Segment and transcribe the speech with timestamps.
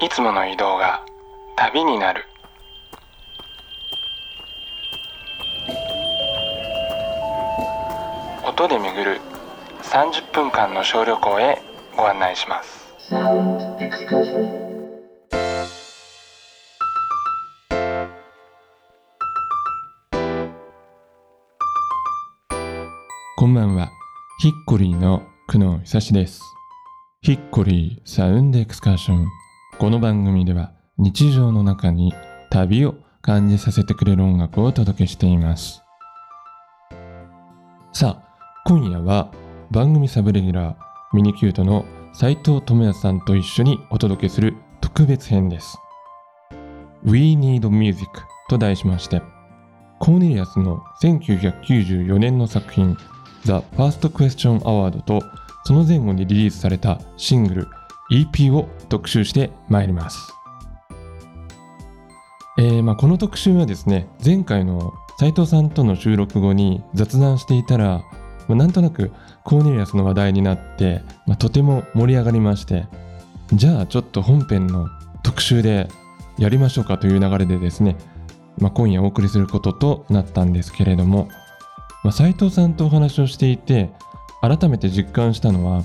[0.00, 1.04] いつもの移動が
[1.56, 2.24] 旅になる。
[8.44, 9.20] 音で巡る
[9.82, 11.62] 30分間の小旅行へ
[11.96, 12.84] ご案内します。
[23.36, 23.90] こんばんは。
[24.40, 26.42] ヒッコリーの久野久志です。
[27.22, 29.43] Hickory Sound Excursion。
[29.76, 32.14] この番組では日常の中に
[32.48, 35.82] 旅を感じさせてくれる音楽をお届けしています。
[37.92, 39.32] さあ今夜は
[39.72, 40.76] 番組サブレギュラー
[41.12, 45.76] ミニキュートの斉藤智也さんと一緒にお届けする特別編です。
[47.02, 48.08] We Need Music
[48.48, 49.22] と題しまして
[49.98, 52.96] コーネリアスの1994年の作品
[53.44, 55.20] The First Question Award と
[55.64, 57.68] その前後にリリースされたシングル
[58.14, 60.32] EP を特集してまいります。
[62.56, 68.04] えーまあ、この特集はですね前回の斉藤さんとの収録後に雑談していたら、
[68.46, 69.10] まあなんとなく
[69.42, 72.86] コーネリアスの話題になって、まあとても盛り上がりまして
[73.52, 74.88] じゃあちょっと本編の
[75.24, 75.88] 特集で
[76.38, 77.96] やりましょうかという流れでですね、
[78.58, 81.28] まあ、今夜お送りすることとなったんですけれども、
[82.04, 83.90] まあ、斉藤さんとお話をしていて
[84.40, 85.82] 改めて実感したのは、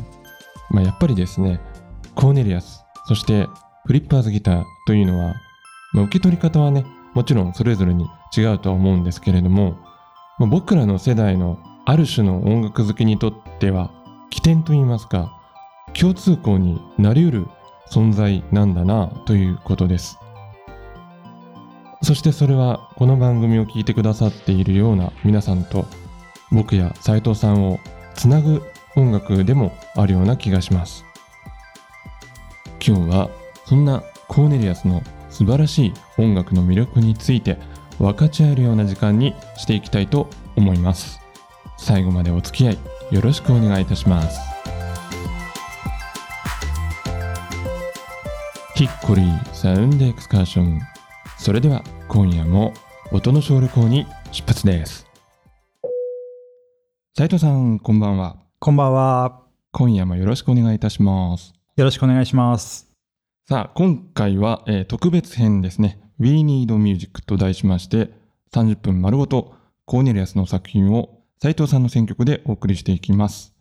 [0.69, 1.59] まあ、やっぱりですね
[2.15, 3.47] コーネリアスそして
[3.85, 5.35] フリッパーズギターというのは、
[5.93, 8.07] まあ、受け取り方はねもちろんそれぞれに
[8.37, 9.77] 違うとは思うんですけれども、
[10.37, 13.91] まあ、僕らの世代のある種の音楽好きにとっては
[14.29, 15.35] 起点といいますか
[15.99, 17.47] 共通項になりうる
[17.91, 20.19] 存在なんだなということです。
[22.01, 25.85] そしてそれはこの番組を聞いてくださっているような皆さんと
[26.51, 27.79] 僕や斉藤さんを
[28.13, 28.61] つなぐ
[28.95, 31.08] 音楽でもあるような気がします。
[32.85, 33.29] 今日は
[33.65, 37.57] そんなコーネリアスの素晴らしい音楽の魅力について
[37.99, 41.19] 分かち合えるような時間にしていきたいと思います。
[41.77, 42.77] 最後までお付き合い
[43.11, 44.39] よろしくお願いいたします。
[48.75, 50.79] ヒッコリーサウンドエクスカーション。
[51.37, 52.73] それでは今夜も
[53.11, 55.05] 音の小旅行に出発です。
[57.17, 58.37] 斉藤さんこんばんは。
[58.59, 59.41] こんばんは。
[59.71, 62.91] 今夜もよろしくお願いいたしますよろしくお願いします。
[63.47, 68.09] さあ今回は、えー特別編ですね We Need Music と題しまして
[68.53, 73.55] 30分丸ごとコーネリアスの作品を斉藤さんの選曲でお送りしていきます、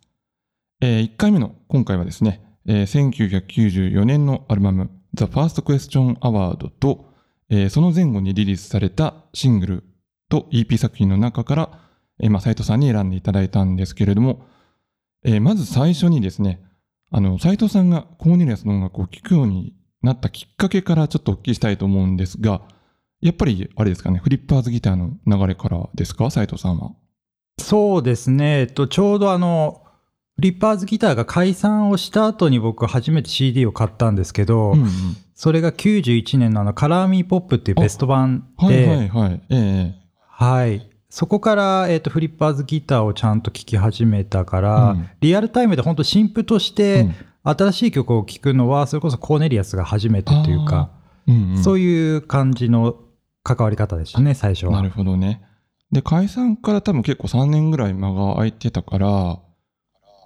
[0.81, 7.05] え1回目の今回はですね、えー1994年のアルバム The First Question Award と、
[7.49, 9.83] えーその前後にリリースされたシングル
[10.27, 11.79] と EP 作品の中から、
[12.21, 14.45] えーまあ、斉藤さんに選んでいただいたんですけれども、
[15.23, 16.68] えーまず最初にですね
[17.11, 22.61] あの、斉藤さんがコーネリアスの音楽を聴くようになったきっかけからちょっとお聞きしたいと思うんですが、
[23.21, 26.91] やっぱりあれですかね、フリッパーズギターの流れからですか、斉藤さんは。
[27.59, 28.61] そうですね。
[28.61, 29.83] えっと、ちょうどあの、
[30.35, 34.89] フリッパーズギターが解散をした後に僕初めて CD を買ったんですけど、うんうん
[35.39, 39.41] それが91年のあの、カラーミーポップっていうベスト版はいで、はいはい。
[39.49, 40.88] ええはい。
[41.09, 50.91] そこから、えっと、フリッパーズギターをちゃんと聴き始めたから、うんリアルタイムで本当新譜として、うん新しい曲を聴くのは、それこそコーネリアスが初めてというか、
[51.25, 52.97] うんうんそういう感じの
[53.43, 54.73] 関わり方でしたね、最初は。
[54.73, 55.41] なるほどね。
[55.91, 59.39] で、解散から多分結構3年ぐらい間が空いてたから、は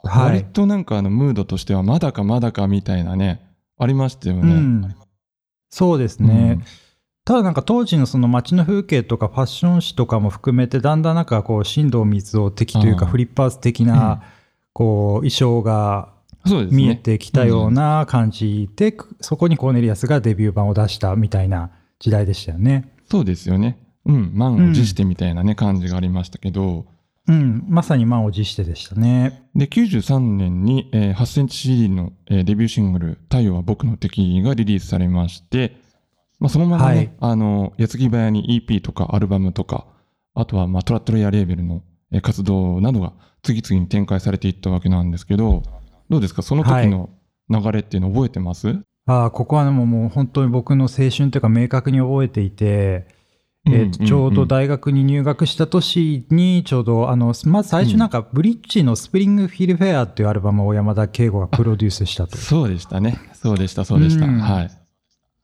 [0.03, 0.05] い。
[0.05, 3.45] 割となんかあのムードとしてはまだかまだかみたいなね、
[3.77, 4.53] ありましたよね。
[4.53, 4.95] うん、
[5.69, 6.59] そうですね。
[7.25, 14.23] ただなんか当時のその街の風景とかファッション誌とかも含めてだんだんなんかこう新藤光雄的というかフリッパーズ的な
[14.73, 16.11] こう衣装が。
[16.71, 22.91] 見えてきたような感じでそこにコーネリアスがデビュー版を出したみたいな時代でしたよね。
[23.09, 23.77] そうですよね。
[24.05, 26.85] うん、満を持してみたいなね、感じがありましたけど、
[27.27, 29.47] うん、まさに満を持してでしたね。
[29.55, 35.77] で、93年に、えー8センチ CD の、えーデビューシングル、太陽は僕の敵がリリースされまして、
[36.43, 39.87] まあ、そのままね、はいあの、矢継ぎ早に EP とかアルバムとか、
[40.35, 41.81] あとは、まあ、トラットレイヤーレーベルの、
[42.11, 45.63] えー活動などが次々に展開されていったわけなんですけど、
[46.09, 46.41] どうですか？
[46.43, 47.09] その時の
[47.49, 53.07] 流れっていうの覚えてます、ああ、ここはねもうもう本当に僕の青春というか明確に覚えていて、
[53.65, 62.37] えーちょうど大学に入学した年にちょうどあのまず最初なんかブリッジの「スプリングフィルフェア」っていうアルバムを山田圭吾がプロデュースしたと。
[62.37, 63.17] そうでしたね。
[63.33, 64.25] そうでした、そうでした。
[64.25, 64.71] うんはい。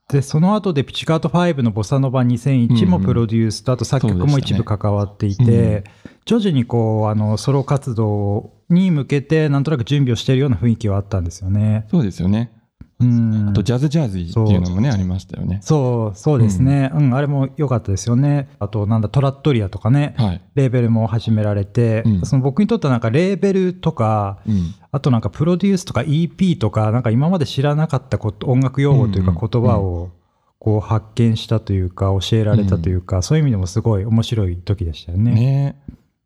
[0.09, 5.83] でその後でピチカート5の「ボサノバ2001」もプロデュースと、あと作曲も一部関わっていて、そうで
[6.25, 11.85] 徐々にこうあのソロ活動に向けてなんとなく準備をしているような雰囲気はあったんですよね。
[11.91, 12.51] そうですよね。
[12.99, 15.59] うんあとジャズジャズィっていうのもねありましたよね。
[15.61, 16.91] そう、そうですね。
[16.93, 18.49] うん、あれも良かったですよね。
[18.59, 20.41] あと、なんだ、トラットリアとかね、はい。
[20.55, 24.73] レーベルも始められて、うんその僕にとってはなんかレーベルとか、うん。
[24.91, 30.11] あとなんかプロデュースとか EP とか、なんか今まで知らなかったこと音楽用語というか言葉を
[30.59, 35.33] こう発見したというか、教えられたというか、そういう意味でもすごい面白い時でしたよね。
[35.33, 35.81] ね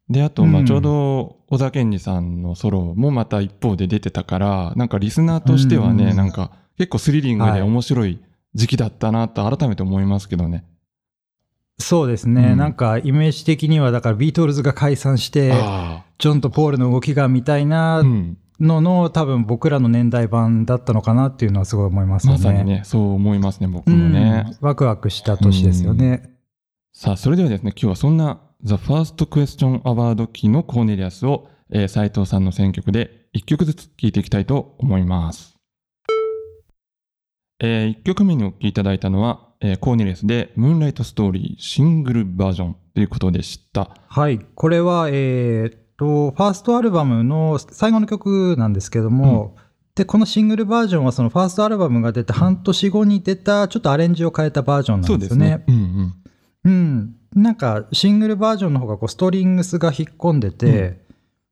[0.09, 8.19] で、あと、まあ、うんちょうど、小田健二さんのソロもまた一方で出てたから、なんかリスナーとしてはね、うんなんか結構スリリングはいで面白い
[8.55, 10.65] 時期だったなと改めて思いますけどね。
[11.79, 17.65] そうですね、うんなんかイメージ的には、だからビートルズが解散して、あジョンとポールの動きがみたいあ。
[17.65, 18.37] なうん。
[18.59, 22.39] のの、多分僕らの年代版だったのかなっていうのはすごい思いますよね。
[22.39, 24.55] まさにね、そう思いますね、僕うんもね。
[24.61, 26.29] ワクワクした年ですよね。
[26.93, 35.52] さあ、それではですね、今日はそんな The First Question Award 期のコーネリアスを、えー、斉藤さんの選曲で1曲ずつ聴いていきたいと思います。
[37.65, 43.95] え1曲目にお聴きいただいたのは、えーコーネリアスで Moonlight Story シングルバージョンということでした。
[44.07, 49.56] はい、これは、えーっと、ファーストアルバムの最後の曲なんですけども、
[49.95, 55.63] で、このシングルバージョンはそのファーストアルバムが出て半年後に出たちょっとアレンジを変えたバージョンなんですよね。
[55.68, 56.13] うんうん。
[56.65, 57.15] うん。
[57.33, 61.01] なんかシングルバージョンの方がこうストリングスが引っ込んでて、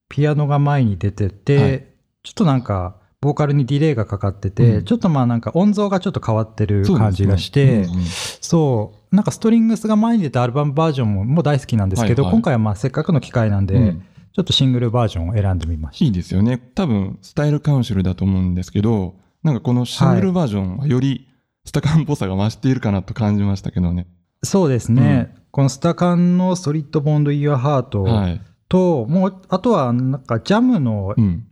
[0.10, 1.88] ピアノが前に出てて、はい
[2.24, 8.06] ちょっとなんかボーカルにディレイがかかってて、うんちょっとまあなんか音像がちょっと変わってる感じがして、うんうん
[8.42, 16.58] そう、なんかストリングスが前に出たアルバムバージョンももう大好きなんですけど、はいはい今回はまあせっかくの機会なんで、うんちょっとシングルバージョンを選んでみましいいですよね。
[16.58, 21.28] 多分、スタイルカウンシルだと思うんですけど、なんかこのシングルバージョンはより
[21.66, 24.08] スタカンっぽさが増しているかなと感じましたけどね。
[24.42, 24.48] た。
[24.48, 25.36] そうですね。
[25.52, 28.42] このスタカンの Solid Bond in Your Heart はい。
[28.70, 31.46] と、もう、あとはなんかジャムのうん。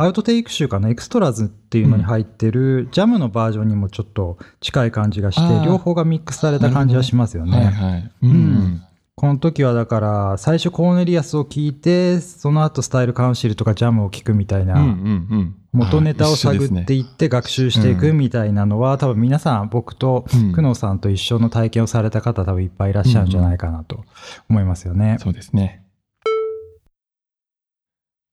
[0.00, 7.52] アウトテイク集かな、 Extras っていうのに入ってる、ジャムのバージョンにもちょっと近い感じがして両方がミックスされた感じはしますよね。
[7.52, 8.12] はいはい。
[8.22, 8.82] うん、うん
[9.20, 14.76] この時はだから、最初コーネリアスを聞いて、その後スタイルカウンシルとかジャムを聞くみたいな。
[15.74, 24.04] 元ネタを探っていって学習していくみたいなのは、多分皆さん、僕とうん久能さんと一緒の体験をされた方、多分いっぱいいらっしゃるんじゃないかなと
[24.48, 25.18] 思いますよね。
[25.20, 25.79] そうですね。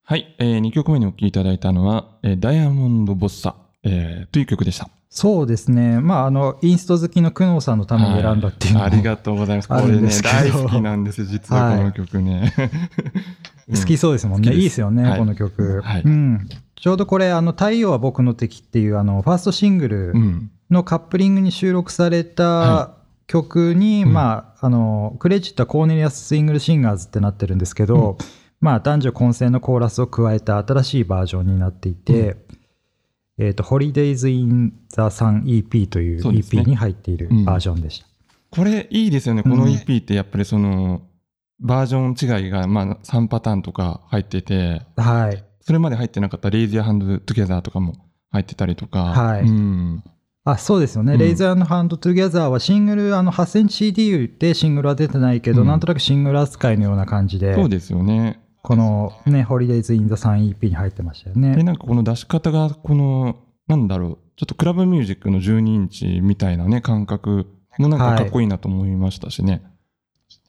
[0.10, 4.88] はい、えー、2曲目にお聴きいただいたのは、えーダイヤモンド・ボッサ、えーという曲でした。
[5.10, 6.00] そうですね。
[6.00, 9.68] まあ、あの、インスト好きの久能さんのために選んだっていうのも、はいありがとうございます。
[9.68, 12.54] これね、大好きなんです、実はこの曲ね。
[13.68, 14.54] 好きそうですもんね。
[14.54, 16.48] いいですよね、はいこの曲、はいうん。
[16.78, 20.52] ちょうどこれ、あの、太陽は僕の敵っていう、あの、ファーストシングルうん。
[20.72, 22.94] のカップリングに収録されたは
[23.28, 28.18] 曲に、うんまあ、あの、クレジットは Cornelius Swingle Singers ってなってるんですけど、
[28.60, 32.38] まあ、男女混声のコーラスを加えた新しいバージョンになっていて、
[33.38, 38.08] えっ、と、Holidays in the Sun EP という EP に入っているバージョンでした。
[38.50, 39.44] これいいですよね。
[39.44, 41.02] このうん EP ってやっぱりその、
[41.60, 45.44] バージョン違いが、まあ、3パターンとか入ってて、はい。
[45.62, 47.94] それまで入ってなかった Raise Your Hand Together とかも
[48.32, 49.06] 入ってたりとか。
[49.06, 50.04] はいうん。
[50.46, 58.40] あそうですよね、うん Raise Your Hand Together はシングル、あの8センチ CD でシングルは出てないけど、うんなんとなくシングル扱いのような感じで、そうですよね。
[58.68, 61.64] このね、 Holidays in the Sun EP に入ってましたよで、ね。
[61.64, 67.48] なんかこの出し方が、この、なんだろう、ちょっとクラブミュージックの12インチみたいなね、感覚
[67.78, 69.64] もなんかかっこいいなと思いましたしね。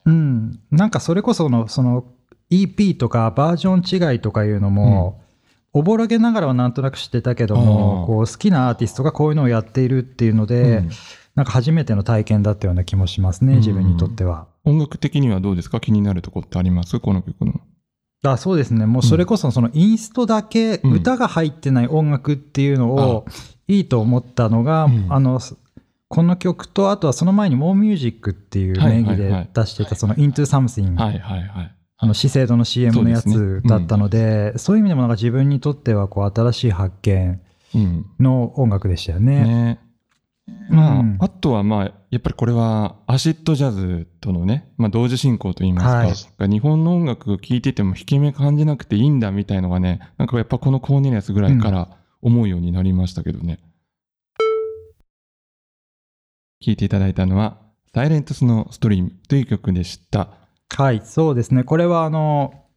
[0.05, 2.07] うん、なんかそれこそのその
[2.51, 5.21] EP とかバージョン違いとかいうのも、
[5.73, 10.91] おぼろげながらはなんとなく知ってたけどあも、ーこう好きなアーティストがこういうのをやっているっていうので、うん
[11.37, 14.49] なんか初めての体験だったような気もしますね、うん自分にとっては。
[14.65, 15.79] 音楽的にはどうですか？
[15.79, 16.99] 気になるとこってあります？
[16.99, 17.61] この曲の。
[18.25, 20.93] あそうですね、もうそれこそそのインストだけ、うん。
[20.95, 23.27] 歌が入ってない音楽っていうのを
[23.69, 25.07] いいと思ったのが、うん。
[25.09, 25.41] あの
[26.09, 31.75] この曲と、あとはその前に More Music っていうはい名義で出してた、その Into Something、はいはいはい。
[32.01, 37.41] あの資生堂の CM のやつだったので、そういう意味でもなんか自分にとってはこう新しい発見
[37.75, 38.07] うん。
[38.19, 39.45] の音楽でしたよね。
[39.45, 39.81] ね。
[40.71, 53.61] まあ、うんあとはまあ、やっぱりこれはアシッドジャズとのね、まあ同時進行といいますか、日本の音楽聴いてても引け目感じなくていいんだみたいのがね、なんかやっぱこのコーネリアスぐらいから思うようになりましたけどね。
[56.61, 57.59] 聴いていただいたのは、
[57.95, 60.31] サイレントスのストリームという曲でした。
[60.77, 61.65] はい、そうですね。
[61.65, 62.68] これはあの、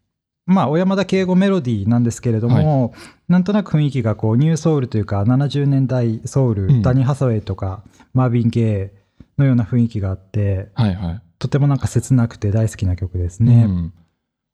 [0.45, 2.93] まあ、小山田圭吾メロディーなんですけれども、
[3.29, 7.83] なんとなく雰囲気がこうニューソウルというか、70年代ソウル、うんダニー・ハサウェイとか、
[8.13, 11.21] マービン・ゲイのような雰囲気があって、はいはい。
[11.39, 13.65] とてもなんか切なくて大好きな曲ですね。
[13.67, 13.93] うん、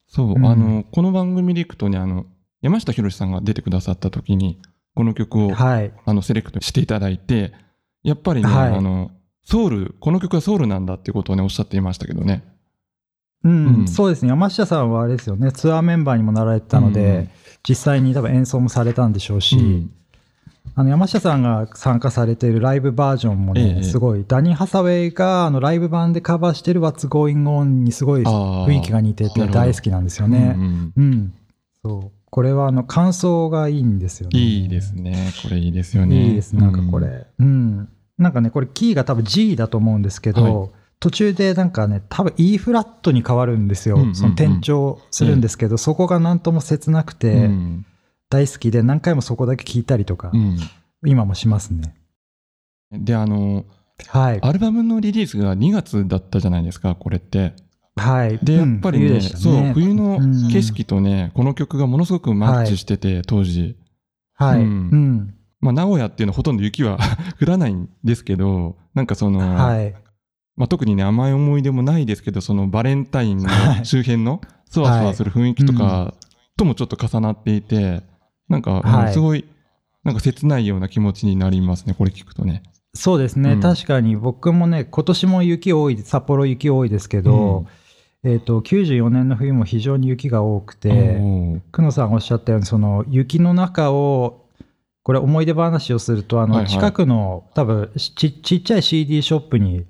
[0.07, 2.25] そう、うんあの、この番組でいくとね、あの、
[2.61, 4.59] 山下博さんが出てくださった時に、
[4.93, 5.91] この曲を、はい。
[6.05, 7.53] あのセレクトしていただいて
[8.03, 9.11] やっぱりね、はいあの
[9.43, 12.43] ソウルこの曲はソウルなんだっていうことをねおっしゃっていましたけどね
[13.47, 13.87] うん、うん。
[13.87, 14.29] そうですね。
[14.29, 17.29] 山下さんはあれですよね、ツアーメンバーにもなられてたので、うん。
[17.67, 19.91] 実際に多分演奏もされたんでしょうし、うん。
[20.75, 23.83] あの山下さんが参加されているライブバージョンもね、ええ。
[23.83, 30.55] すごい、ダニー・ハサウェイがあのライブ版でカバーしてる What's Going On にすごい雰囲気が似てて大好きなんですよね。
[30.57, 31.33] うん
[31.83, 32.17] そう。
[32.29, 34.37] これはあの感想がいいんですよね。
[34.37, 35.31] いいですね。
[35.41, 36.27] これいいですよね。
[36.27, 37.25] いいです、なんかこれ。
[37.39, 37.89] うん。
[38.17, 40.67] なんかね、これキーが多分 G だと思うんですけど、は
[40.99, 43.95] 途中でなんかね、多分 E フラットに変わるんですよ。
[43.95, 47.85] うんうんうんその転調するんですけど、そこがなんとも切なくうてん
[48.29, 50.57] 大好きで、何回もそこだけ聞いたりとか、うん
[51.05, 51.95] 今もしますね。
[52.91, 53.65] であの
[54.07, 54.39] はい。
[54.41, 57.53] アルバムのリリースが2月だったじゃないですかこれって
[57.95, 58.39] はい。
[58.41, 63.77] でやうんっぱりね,、冬でしたそう冬のうん景色とね、この曲がものすごくマッチしてて、当時
[64.33, 64.61] はい。
[64.61, 64.69] ううん
[65.17, 65.33] ん。
[65.59, 66.97] まあ名古屋っていうのはほとんど雪は
[67.39, 69.93] 降らないんですけどなんかその、はい。
[70.57, 73.85] まあ、特にね甘い思い出もないですけどそのバレンタインのはい。
[73.85, 76.13] 周辺のそわそわする雰囲気とか
[76.57, 78.01] ともちょっと重なっていて、
[78.49, 79.13] なんか、うんはい。
[79.13, 79.45] すごい
[80.03, 82.63] なんか切ないような気持ちになりますねこれ聞くとね。
[82.93, 83.61] そうですね、うん。
[83.61, 87.67] 確かに僕もね、今年も雪多い、札幌雪多いですけど、
[88.23, 90.89] えっ、と、94年の冬も非常に雪が多くて、
[91.71, 94.45] 久野さんがおっしゃったように、その雪の中を、
[95.03, 96.73] これ思い出話をすると、あの、はいはい。
[96.73, 99.85] 近くの多分ち、ちっちゃい CD ショップに、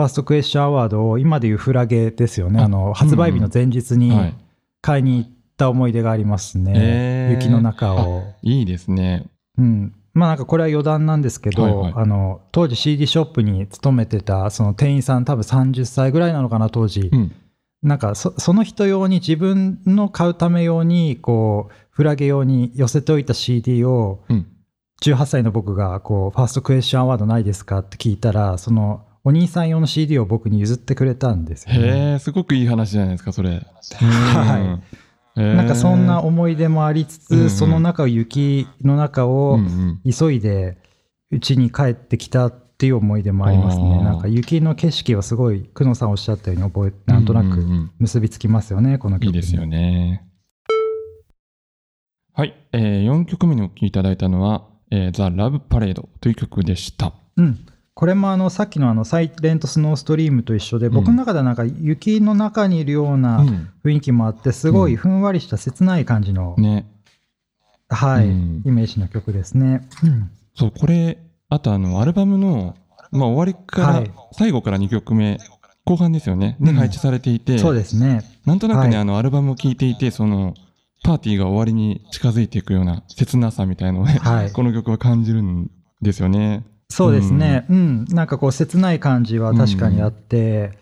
[0.00, 4.34] ファーストクエスチョンアワードを今でいうフラゲですよね、ああの、発売日の前日にはい、
[4.80, 6.72] 買いに行った思い出がありますね。
[6.74, 7.34] えー。
[7.34, 8.22] 雪の中を。
[8.40, 9.26] いいですね。
[9.58, 11.92] うん、まあなんかこれは余談なんですけど、はいはい。
[11.96, 17.32] あの当時 CD ショップに勤めてたその店員さん多分30歳ぐらいなのかな当時、うん。
[17.82, 24.46] なんかそその人用に自分の買うため用にこうフラゲ用に寄せておいた CD をうん。
[25.02, 31.80] 18歳の僕がこうファーストクエスチョンアワードないですかって聞いたらそのお兄さん用の CD を僕に譲ってくれたんですよ、ね。
[31.80, 33.50] へえすごくいい話じゃないですかそれ。
[33.50, 34.80] は
[35.36, 40.78] いいなんかそんな思い出もありつつ、うんうんその中を雪の中を、うんうん急いで
[41.30, 43.98] 家に帰ってきたっていう思い出もありますあね。
[44.00, 49.36] ーなんか雪の景色はすごい、久野さんおっしゃったように覚え、なんとなくうんうんうん結びつきますよね、この曲に。
[49.36, 50.24] いいですよね。
[52.32, 57.12] はい、えー、4曲目にお聴きいただいたのは「えー、ザ・ラブ・パレード」という曲でした。
[57.36, 57.58] うん。
[57.94, 63.68] これもあのさっきのあのサイレントスノーストリームと一緒で、僕の中ではなんか雪の中にいるようなうん。
[63.84, 66.86] 雰囲気もあって、すごいふんわりした切ない感じの、ね、
[67.88, 68.62] はい、うん。
[68.64, 69.88] イメージの曲ですね。
[70.04, 70.30] うん。
[70.54, 71.18] そうこれ
[71.48, 72.76] あとあのアルバムの、
[73.10, 74.10] まあ、終わりから、はい。
[74.32, 75.38] 最後から2曲目
[75.84, 76.56] 後半ですよね。
[76.60, 76.76] にうん。
[76.76, 78.22] 配置されていて、そうですね。
[78.46, 78.96] なんとなくね、はい。
[78.98, 80.54] あのアルバムを聴いていてその
[81.02, 84.52] パーティーが終わりに近づいていくような切なさみたいのをね、はい。
[84.52, 85.70] この曲は感じるん
[86.00, 86.64] ですよね。
[86.90, 90.72] そうですね、うん、なんかこう切ない感じは確かにあって、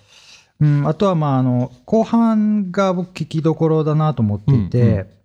[0.61, 0.89] うん。
[0.89, 5.18] あとはまああの後半が僕聞きどころだなと思っていて、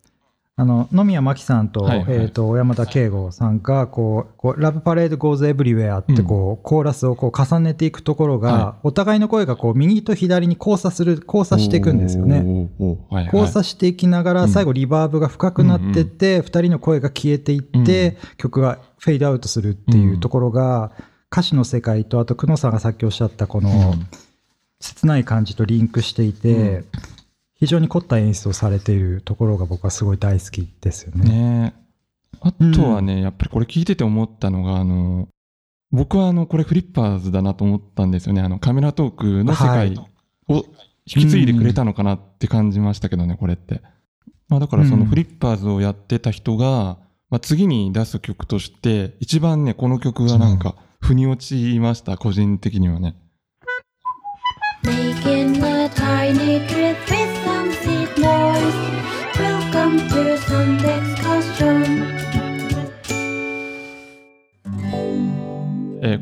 [0.56, 2.14] あの野宮真紀さんと,、はいはい。
[2.14, 12.70] えー、と小山田圭吾さんがこうこう「ラブパレード Goes Everywhere」ってこう、コーラスをこう重ねていくところが、はお互いの声がこう右と左に交差する交差していくんですよね。
[13.10, 13.26] はいはい。
[13.34, 14.50] 交差していきながらうん。
[14.50, 20.92] 最後リバーブが深くなってって、二人の声が消えていって、曲がフェードアウトするっていうところが、
[21.32, 24.08] 歌詞の世界とあと久野さんがさっきおっしゃったこのうん。
[24.80, 26.86] 切ない感じとリンクしていて、うん
[27.64, 31.30] 非常に凝った演出をされているところが僕はすごい大好きですよね。
[31.30, 31.74] ね。
[32.42, 35.30] あとはね、やっぱりこれ聞いてて思ったのがあの
[35.90, 38.42] 僕はあのこれフリッパーズだなと思ったんですよね。
[38.42, 39.96] あのカメラトークの世界
[40.50, 40.66] を
[41.06, 43.82] 引き継いでくれたのかなって感じましたけどね、これって、
[44.50, 46.98] まあ、だからそのフリッパーズをやってた人が、
[47.30, 53.16] まあ、次に出す曲として一番ねこの曲がなんか腑に落ちました個人的にはね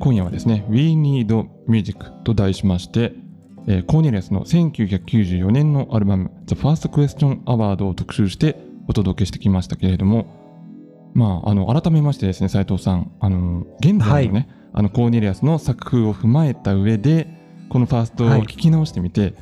[0.02, 3.14] 今夜はですね「We Need Music」と題しまして、
[3.68, 10.26] えーコーネリアスの1994年のアルバム「The First Question Award」を特集してお届けしてきましたけれども
[11.14, 17.28] まああの改めましてですね斉藤さんあの現在のね、あのコーネリアスの作風を踏まえた上で
[17.70, 19.34] このファーストを聞き直してみて、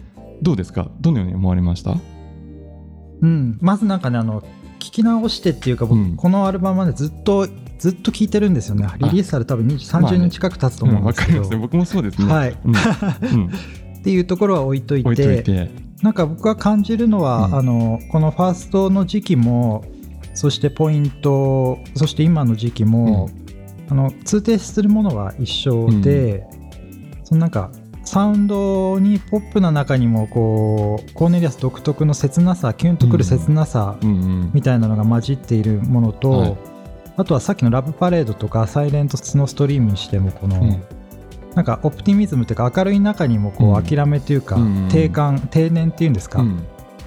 [0.43, 0.91] どうですか？
[1.01, 1.95] どのように思われました？
[3.21, 4.43] うん、まずなんかねあの
[4.79, 6.15] 聞き直してっていうか僕、うん。
[6.15, 8.87] このアルバムまでずっとずっと聴いてるんですよね。
[8.99, 11.57] リリースされ多分20 30年近く経つと思うんわですけど、ますね。
[11.57, 12.57] 僕もそうですね、はい。
[12.63, 12.75] うん。
[12.75, 13.47] うん。
[13.47, 15.71] っていうところは置いといて
[16.01, 17.55] なんか僕が感じるのは、うん。
[17.55, 19.85] あのこのファーストの時期も
[20.33, 23.29] そしてポイントそして今の時期も、
[23.89, 26.47] あの通底するものは一緒で、
[27.23, 27.71] そのなんか
[28.09, 34.13] サウンドにポップな中にもこうコーネリアス独特の切なさキュンとくる切なさうんう
[34.47, 34.51] ん。
[34.51, 36.57] みたいなのが混じっているものと、はい。
[37.17, 40.81] あとはさっきの「ラブパレード」とか「サイレントスノーストリーム」にしてもこの、うん。
[41.53, 43.77] なんかオプティミズムというか明るい中にもこうん。
[43.77, 46.63] う諦めというか、うん定感定年っていうんですか、うん。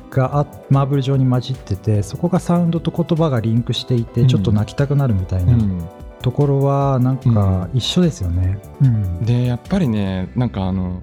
[0.08, 4.28] があマーブル状に混じっててそこがサウンドと言葉がリンクしていて、うん。
[4.28, 5.54] ちょっと泣きたくなるみたいな。
[5.54, 5.82] うん
[6.22, 8.58] ところはなんか一緒ですよね。
[8.80, 9.24] うん。
[9.24, 11.02] でやっぱりねなんかあの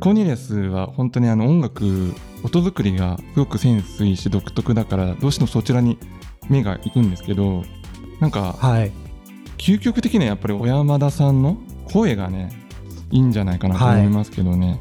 [0.00, 5.98] コーネリアスは本当にあの音楽音作りがすごくセンスいいし独特だからどうしてもそちらに
[6.48, 7.64] 目が行くんですけど
[8.20, 8.92] なんかはい、
[9.58, 11.56] 究極的にはやっぱり小山田さんの
[11.92, 12.50] 声がね
[13.10, 14.80] いいんじゃないかなと思いますけどね。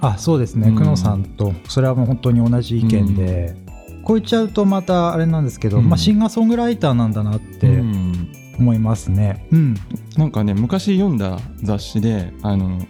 [0.00, 0.74] あそうですね、うん。
[0.76, 3.54] 久野さんとそれはもう本当に同じ意見で、
[4.04, 5.88] こう言っちゃうとまたあれなんですけど、うん。
[5.88, 8.25] まあ、シンガーソングライターなんだなってうん
[8.58, 9.46] 思いますね。
[9.52, 9.74] うん、
[10.16, 12.80] なんかね昔読んだ雑誌であの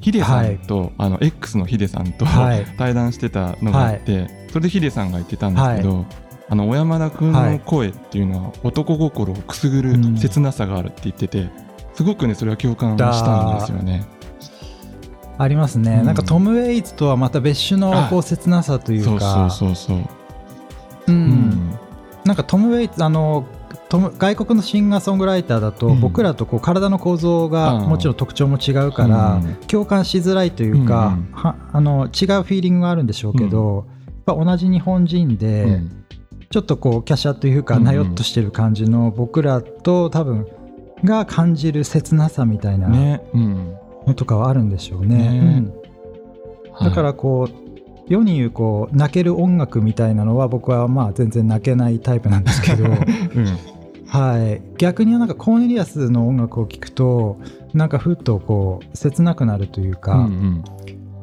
[0.00, 2.64] ヒデさんと、あの X のヒデさんと、はい。
[2.78, 6.06] 対談してたのがあって、それでヒデさんが言ってたんですけど、
[6.48, 10.16] あの小山田君の声っていうのは男心をくすぐるうん。
[10.16, 11.50] 切なさがあるって言ってて、
[11.94, 14.06] すごくねそれは共感したんですよね。
[15.36, 16.06] ありますね、うん。
[16.06, 19.98] なんかトム・ウェイツとはまた別種のこあう切なさというそうかそうそうそう。
[19.98, 20.02] う
[21.08, 21.78] うんん。
[22.24, 23.44] なんかトム・ウェイツあの
[23.90, 26.00] 外国のシンガーソングライターだと、うん。
[26.00, 29.54] 僕らとこう体の構造がもちろん特徴も違うから、うん。
[29.66, 31.16] 共感しづらいというか、
[31.72, 33.86] あの違うフィーリングがあるんでしょうけど、
[34.26, 36.04] やっぱ同じ日本人で、うん。
[36.50, 40.46] ちょっとこう華奢というかなよっとしてる感じの僕らと多分
[41.04, 43.74] が感じる切なさみたいなね、うん。
[44.06, 45.66] のとかはあるんでしょうね。
[46.80, 47.68] だからこう
[48.06, 52.98] 世に言うこう泣ける音楽みたいなのは僕はまあ全然泣けないタイプなんですけど、うん
[54.08, 57.38] はい、逆になんかコーネリアスの音楽を聴くと
[57.74, 60.64] なんかふっとこう切なくなるというか、うんうん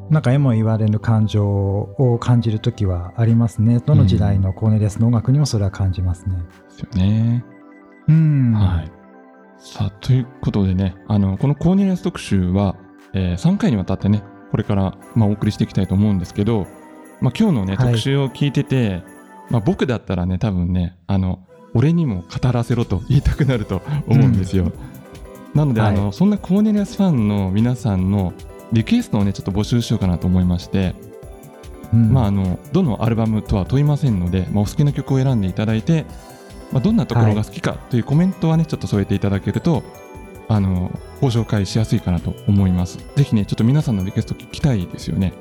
[0.08, 6.36] なんかえも言われぬ感情を感じる時はありますねどの時代のコーネリアスの音楽にもそれは感じますね。
[6.36, 7.44] ですよね。
[8.08, 8.92] うん、はい。
[9.58, 12.76] さあ、ということでね、あの、このコーネリアス特集は、
[13.14, 16.68] え3回にわたってね、これから、まあ、お送りしていきたいと思うんですけど、
[17.20, 19.04] まあ、今日のね、はい特集を聞いてて、
[19.50, 21.40] まあ、僕だったらね、多分ね、あの、
[21.76, 24.72] 俺にも語らせろと言いたくなると思うんですよ。
[25.54, 28.34] なので、はいあの、そんなコーネリアスファンの皆さんの
[28.72, 30.96] リクエストをね、ちょっと募集しようかなと思いまして、
[31.94, 36.06] うんまあ、あのどのアルバムとは問いませんので、まあ、お好きな曲を選んでいただいて、
[36.72, 39.84] まあ、どんなところが好きかというコメントはね、ちょっと添えていただけると
[40.48, 43.00] あのご紹介しやすいかなと思います。
[43.16, 45.34] ぜひねちょっと皆さんのリクエスト聞きたいですよね。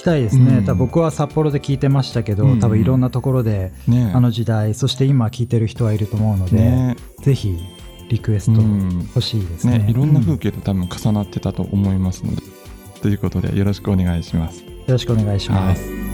[0.00, 0.64] 聞きたいですね、うん。
[0.64, 2.60] 多分僕は札幌で聞いてましたけど、うん。
[2.60, 4.10] 多分いろんなところでね。
[4.14, 6.96] あの時代そして今聞いてる人はいると思うので、ね。
[7.20, 7.58] ぜひ
[8.08, 9.00] リクエストうん。
[9.14, 9.80] 欲しいですね。
[9.80, 12.42] ねいろんな風う景と多分重なってたと思いますので、
[13.02, 14.62] ということでよろしくお願いします。
[14.62, 15.82] よろしくお願いします。
[16.06, 16.09] お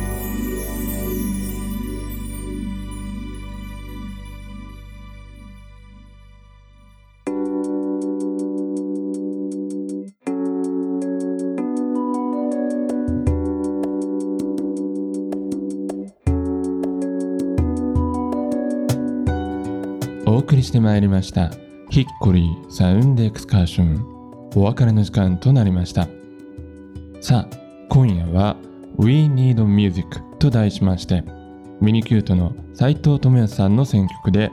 [20.46, 21.50] 送りしてまいりました。
[21.90, 24.50] Hickory Sound Excursion。
[24.54, 26.06] お別れの時間となりました。
[27.20, 27.56] さあ
[27.88, 28.56] 今夜は
[28.96, 31.24] We Need Music と題しまして
[31.80, 34.52] ミニキュートの斉藤智康さんの選曲で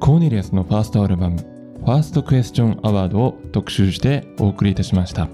[0.00, 5.30] コーネリアスのファーストアルバムファーストクエスチョンアワードを特集してお送りいたしました。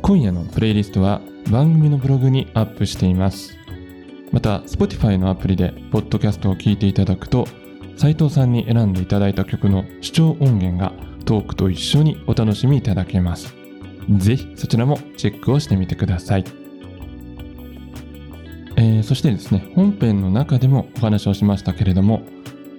[0.00, 3.56] 今夜のプレイリストは番組のブログにアップしています。
[4.30, 7.48] また Spotify のアプリでポッドキャストを聞いていただくと
[8.00, 10.94] 斉藤さんに選んでいただいた曲の視聴音源が
[11.26, 13.54] トークと一緒にお楽しみいただけます。
[14.16, 16.44] ぜひそちらもチェックをしてみてください、
[18.76, 22.22] えーそしてですね本編の中でもお話をしましたけれども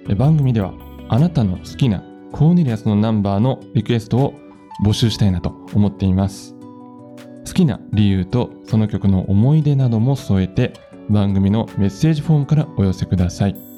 [0.08, 0.74] え番組では
[1.08, 4.34] あなたの好きなコーネリアスのナンバーのリクエストを
[4.84, 6.56] 募集したいなと思っています。
[7.46, 10.72] 好きな理由とその曲の思い出なども添えて
[11.08, 13.71] 番組のメッセージフォームからお寄せください。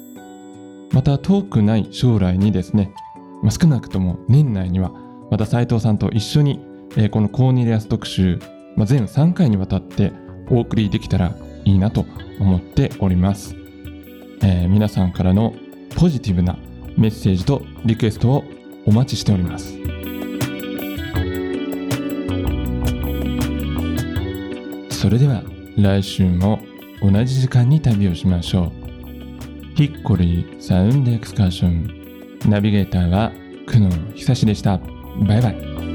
[0.91, 2.93] また遠くない将来にですね、
[3.41, 4.91] まあ、少なくとも年内には
[5.31, 6.59] また斉藤さんと一緒に、
[6.97, 8.39] えーこのコーネリアス特集、
[8.75, 10.13] まあ、全3回にわたって
[10.49, 12.05] お送りできたらいいなと
[12.39, 13.55] 思っております、
[14.41, 15.53] えー皆さんからの
[15.97, 16.57] ポジティブな
[16.97, 18.43] メッセージとリクエストを
[18.85, 19.75] お待ちしております。
[24.89, 25.43] それでは
[25.77, 26.61] 来週も
[27.01, 28.84] 同じ時間に旅をしましょう。
[29.75, 32.49] ヒッコリーサウンドエクスカーション。
[32.49, 33.33] ナビゲーターは
[33.67, 34.77] 久野久志でした。
[35.27, 35.94] バイバイ。